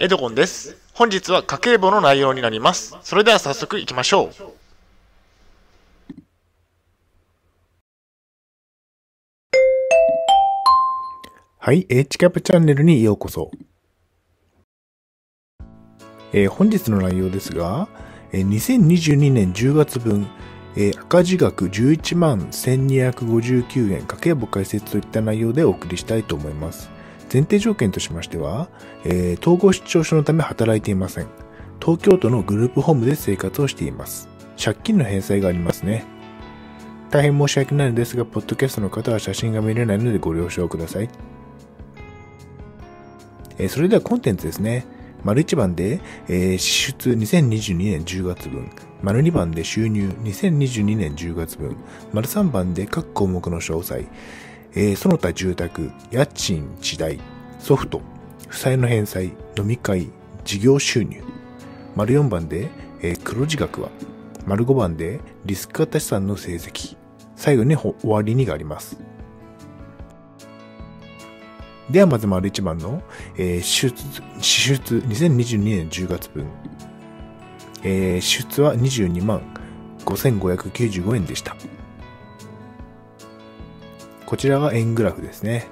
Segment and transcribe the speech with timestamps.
[0.00, 0.76] エドゴンです。
[0.94, 2.96] 本日は家計簿の内容になります。
[3.02, 4.52] それでは早速行きましょう。
[11.58, 13.50] はい、H キャップチャンネルにようこそ。
[16.32, 17.88] えー本日の内容ですが、
[18.30, 20.28] えー2022年10月分、
[20.76, 26.97] えー赤字額11万1259円家計簿解説といった内容でお送りしたいと思います。
[27.32, 28.68] 前提条件としましては、
[29.04, 31.26] えー統合失調症のため働いていません。
[31.80, 34.28] 東京都のグループホームで生活をしています。
[34.62, 36.04] 借金の返済がありますね。
[37.10, 41.08] 大変申し訳ないのですが、ポッドキャストの方は写真が見れないのでご了承ください。
[43.58, 44.86] えーそれではコンテンツですね。
[45.24, 48.70] 丸1番で、えー支出2022年10月分。
[49.02, 51.76] 丸2番で収入2022年10月分。
[52.12, 54.06] 丸3番で各項目の詳細。
[54.78, 57.18] えーその他住宅、家賃、地代、
[57.58, 58.00] ソフト、
[58.46, 60.08] 負債の返済、飲み会、
[60.44, 61.20] 事業収入。
[61.96, 62.68] 丸4番で、
[63.02, 63.88] えー黒字額は。
[64.46, 66.96] 丸5番でリスク型資産の成績。
[67.34, 68.96] 最後に終わりにがあります。
[71.90, 73.02] ではまず丸1番の、
[73.36, 73.94] えー支出、
[74.40, 76.46] 支出2022年10月分。
[77.82, 79.42] えー支出は22万
[80.04, 81.56] 5595円でした。
[84.28, 85.68] こちらが円グラフですね。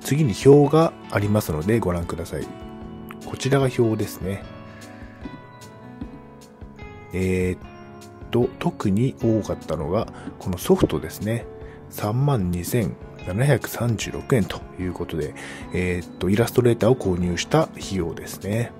[0.00, 2.46] 次に表がありますのでご覧ください。
[3.26, 4.44] こちらが表ですね。
[7.12, 7.58] えーっ
[8.30, 10.06] と、特に多かったのが、
[10.38, 11.46] このソフトですね。
[11.90, 15.34] 32,736円ということで、
[15.74, 18.70] えーっと、イラストレーターを購入した費用ですね。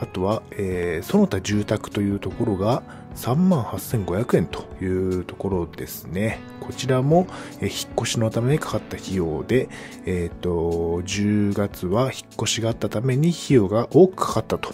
[0.00, 2.82] あとは、えーその他住宅というところが
[3.16, 6.40] 38,500円というところですね。
[6.60, 7.26] こちらも、
[7.60, 9.68] えー引っ越しのためにかかった費用で、
[10.06, 14.72] えーと、10月は引っ越しがあったために費用が多くかかったと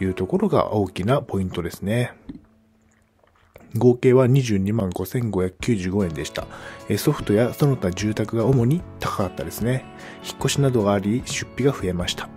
[0.00, 2.12] いうところが大きなポイントですね。
[3.76, 6.46] 合計は22万5595円でした。
[6.98, 9.84] ソフトやその他住宅が主に高かったですね。
[10.24, 12.28] 引っ越しなどがあり、出費が増えました。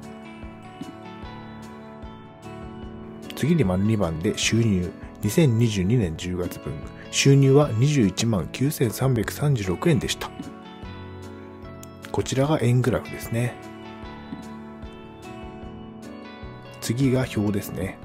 [3.44, 4.90] 次に丸2番で収入。
[5.22, 6.72] 2022年10月分。
[7.12, 10.32] 収入は21万9336円でした。
[12.14, 13.54] こちらが円グラフですね。
[16.80, 17.98] 次が表ですね。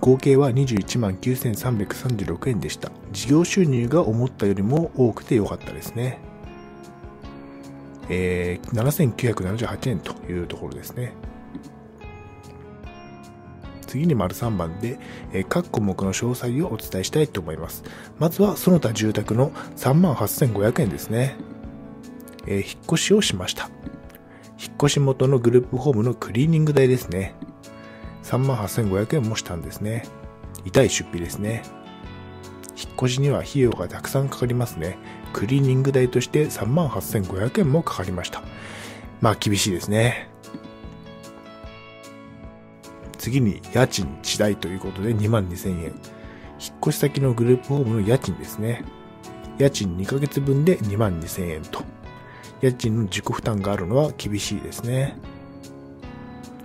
[0.00, 2.90] 合計は21万9336円でした。
[3.12, 6.20] 事業収入が思ったよりも多くて良かったですね。
[8.08, 11.12] えー7978円というところですね。
[13.94, 14.98] 次に丸3番で、
[15.32, 17.84] えー各項目の詳細をお伝えしたいと思います。
[18.18, 21.36] まずはその他住宅の3万8500円ですね。
[22.48, 23.70] えー引っ越しをしました。
[24.60, 27.36] 引っ越し元のグループホームのクリーニング代ですね。
[28.24, 30.04] 3万8500円もしたんですね。
[30.64, 31.62] 痛い出費ですね。
[32.76, 34.98] 引っ越しには費用がたくさんかかりますね。
[35.32, 38.42] クリーニング代として3万8500円もかかりました。
[39.20, 40.33] まあ厳しいですね。
[43.24, 45.84] 次に家賃、地代ということで2万2000円。
[45.86, 45.94] 引っ
[46.82, 48.84] 越し先のグループホームの家賃ですね。
[49.58, 51.82] 家賃2ヶ月分で2万2000円と。
[52.60, 55.16] 家賃の自己負担があるのは厳しいですね。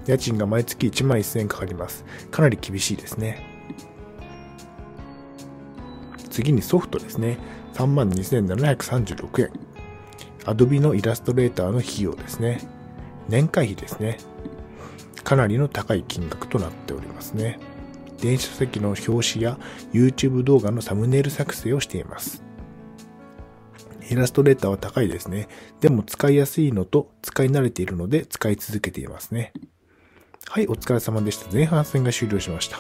[0.06, 2.03] 家賃が毎月1万1000円かかります。
[2.30, 3.41] かなり厳しいですね。
[6.30, 7.38] 次にソフトですね。
[7.76, 9.52] 3万2736円。
[10.44, 12.59] Adobe のイラストレーターの費用ですね。
[13.30, 14.18] 年会費ですね。
[15.29, 17.59] かなりの高い金額となっておりますね。
[18.19, 19.59] 電子書籍の表紙や
[19.94, 22.44] YouTube 動画のサムネイル作成をしています。
[24.09, 25.47] イラストレーターは高いですね。
[25.81, 29.53] でも使いやすいのと使い慣れているので使い続けていますね。
[30.47, 31.53] はい、お疲れ様でした。
[31.53, 32.79] 前半戦が終了しました。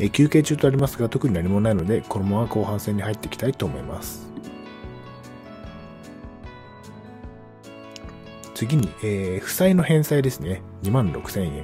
[0.00, 4.25] え休憩中とありますが、特に何もないので、このまま後半戦に入っていきたいと思います。
[8.56, 10.62] 次に、えー負債の返済ですね。
[10.82, 11.62] 2万6千円。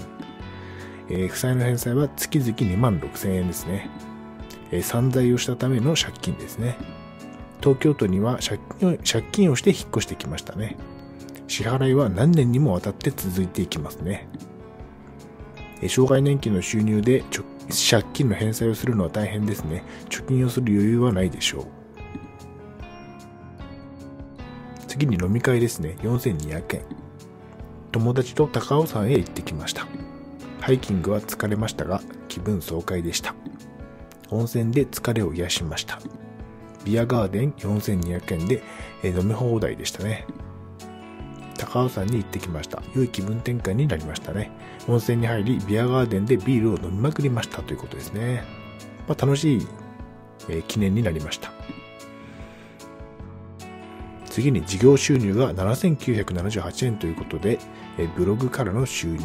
[1.08, 3.88] えー負債の返済は月々2万6千円ですね。
[4.70, 6.76] えー散財をしたための借金ですね。
[7.62, 10.76] 東京都には借金を借金をして引っ越してきましたね。
[11.48, 14.28] 支払いは何年にもわたって続いていきますね。
[15.80, 17.24] えー障害年金の収入で
[17.90, 19.82] 借金の返済をするのは大変ですね。
[20.10, 21.81] 貯金をする余裕はないでしょう。
[24.92, 25.96] 次に飲み会ですね。
[26.02, 26.82] 4200円。
[27.92, 29.86] 友達と高尾山へ行ってきました。
[30.60, 33.34] ハイキングは疲れましたが、気分爽快でした。
[34.28, 35.98] 温泉で疲れを癒しました。
[36.84, 38.62] ビアガーデン4200円で、
[39.02, 40.26] え飲み放題でしたね。
[41.56, 42.82] 高尾山に行ってきました。
[42.94, 44.50] 良い気分転換になりましたね。
[44.88, 48.44] 温泉に入り、ビアガーデンでビールを飲みまくりましたということですね。
[49.08, 49.66] まあ、楽しい、
[50.50, 51.50] えー記念になりました。
[54.32, 57.58] 次に事業収入が7978円ということで、
[58.16, 59.18] ブログからの収入、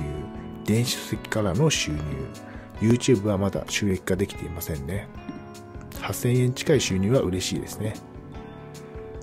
[0.66, 2.00] 電子書籍からの収入、
[2.82, 5.08] YouTube はまだ収益化できていませんね。
[5.94, 7.94] 8000円近い収入は嬉しいですね。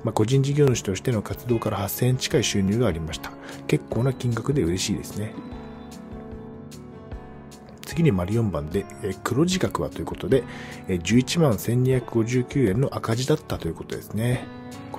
[0.04, 3.30] まあ、個人事業主としての活動から8000円近い収入がありました。
[3.66, 5.34] 結構な金額で嬉しいですね。
[7.82, 10.44] 次に丸4番で、え黒字額はということで、
[10.88, 14.46] え11万1259円の赤字だったということですね。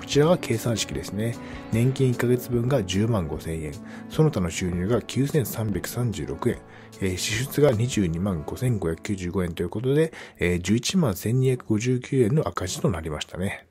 [0.06, 1.36] こちらは計算式ですね。
[1.72, 3.74] 年金1ヶ月分が10万5000円、
[4.08, 6.58] その他の収入が9336円、
[7.02, 13.66] えー支出が22万5595円ということで、えー11万1259円の赤字となりましたね。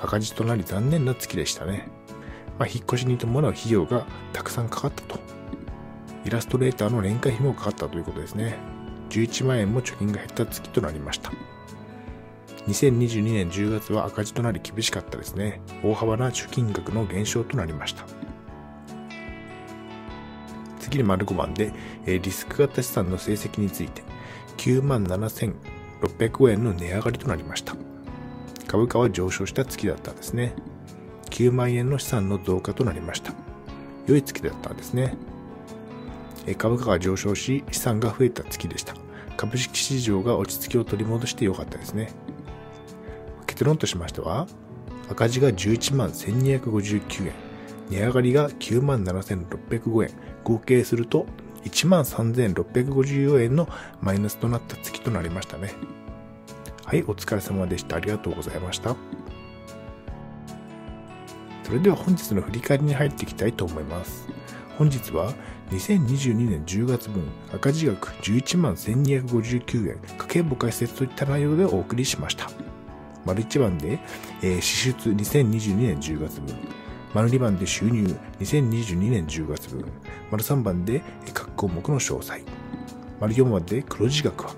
[0.00, 1.88] 赤字となり残念な月でしたね。
[2.60, 5.18] まあ、引っ越しに伴う費用がたくさんかかったと。
[6.24, 8.58] イラストレーターの年会費もかかったということですね。
[9.10, 11.32] 11万円も貯金が減った月となりました。
[12.66, 15.60] 2022年10月は赤字となり厳しかったですね。
[15.82, 18.04] 大幅な貯金額の減少となりました。
[20.78, 21.72] 次に丸5番で、
[22.06, 24.02] リスク型資産の成績について、
[24.58, 27.74] 97,600円の値上がりとなりました。
[28.68, 30.54] 株価は上昇した月だったんですね。
[31.30, 33.32] 9万円の資産の増加となりました。
[34.06, 35.16] 良い月だったんですね。
[36.58, 38.94] 株価が上昇し、資産が増えた月でした。
[39.36, 42.12] 株式市場が落ち着きを取り戻して良かったですね。
[43.62, 44.48] 結論としましては、
[45.08, 47.32] 赤字が11万1259円、
[47.90, 50.10] 値上がりが9万7605円、
[50.42, 51.26] 合計すると
[51.64, 53.68] 1万3654円の
[54.00, 55.74] マイナスとなった月となりましたね。
[56.84, 57.96] はい、お疲れ様でした。
[57.96, 58.96] ありがとうございました。
[61.62, 64.26] それでは本日の振り返りに入っていきたいと思います。
[64.76, 65.32] 本日は
[65.70, 67.22] 2022年10月分
[67.54, 72.50] 赤字額11万1259円家計簿解説といった内容でお送りしました。
[73.24, 73.98] 丸1番で、
[74.42, 76.56] えー支出2022年10月分。
[77.14, 79.84] 丸2番で収入2022年10月分。
[80.30, 81.02] 丸3番で
[81.32, 82.40] 各項目の詳細。
[83.20, 84.54] 丸4番で黒字額は。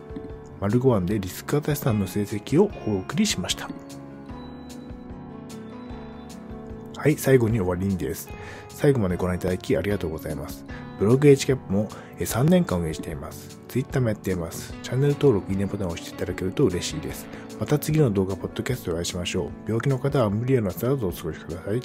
[0.61, 3.69] 丸5番でリスク型資産の成績をお送りしました。
[6.97, 8.31] はい、最後に終わりです。
[8.71, 10.65] 最後までご覧いただきありがとうございます。
[10.99, 11.89] ブログ HCAP も
[12.19, 13.61] 3年間運営しています。
[13.69, 14.73] Twitter もやっています。
[14.83, 17.27] チャンネル登録、いいねボタンを押していただけると嬉しいです。
[17.59, 19.51] また次の動画、ポッドキャストでお会いしましょう。
[19.67, 21.83] 病気の方は無理やなさらずお過ごしください。